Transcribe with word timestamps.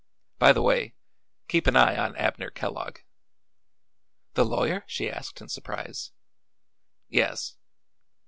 By 0.39 0.51
the 0.51 0.63
way, 0.63 0.95
keep 1.47 1.67
an 1.67 1.75
eye 1.75 1.95
on 1.95 2.15
Abner 2.15 2.49
Kellogg." 2.49 3.01
"The 4.33 4.43
lawyer?" 4.43 4.83
she 4.87 5.11
asked 5.11 5.41
in 5.41 5.47
surprise. 5.47 6.11
"Yes. 7.07 7.55